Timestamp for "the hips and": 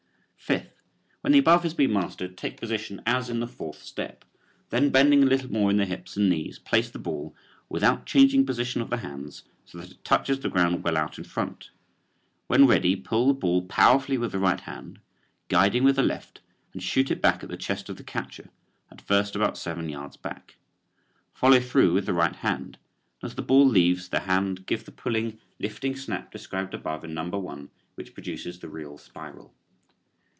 5.77-6.29